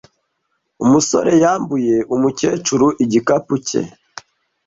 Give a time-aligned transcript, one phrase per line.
[0.83, 3.81] Umusore yambuye umukecuru igikapu cye.